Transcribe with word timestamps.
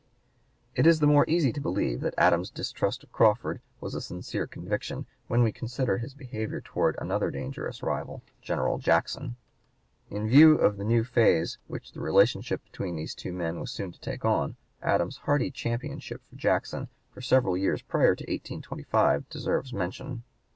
It 0.73 0.87
is 0.87 0.99
the 0.99 1.05
more 1.05 1.25
easy 1.29 1.53
to 1.53 1.61
believe 1.61 1.99
that 2.01 2.15
Adams's 2.17 2.49
distrust 2.49 3.03
of 3.03 3.11
Crawford 3.11 3.61
was 3.79 3.93
a 3.93 4.01
sincere 4.01 4.47
conviction, 4.47 5.05
when 5.27 5.43
we 5.43 5.51
consider 5.51 5.99
his 5.99 6.15
behavior 6.15 6.59
towards 6.59 6.97
another 6.99 7.29
dangerous 7.29 7.83
rival, 7.83 8.23
General 8.41 8.79
Jackson. 8.79 9.35
In 10.09 10.27
view 10.27 10.55
of 10.57 10.77
the 10.77 10.83
new 10.83 11.03
phase 11.03 11.59
which 11.67 11.91
the 11.91 12.01
relationship 12.01 12.63
between 12.63 12.95
these 12.95 13.13
two 13.13 13.31
men 13.31 13.59
was 13.59 13.69
soon 13.69 13.91
to 13.91 13.99
take 14.01 14.25
on, 14.25 14.55
Adams's 14.81 15.19
hearty 15.25 15.51
championship 15.51 16.23
of 16.31 16.37
Jackson 16.39 16.87
for 17.13 17.21
several 17.21 17.55
years 17.55 17.83
prior 17.83 18.15
to 18.15 18.23
1825 18.23 19.29
deserves 19.29 19.71
mention. 19.71 20.23